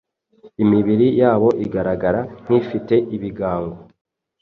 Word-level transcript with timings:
imibiri 0.63 1.07
yabo 1.21 1.49
igaragara 1.65 2.21
nk’ifite 2.43 2.95
ibigango 3.15 3.77